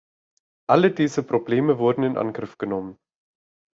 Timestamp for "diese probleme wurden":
0.91-2.01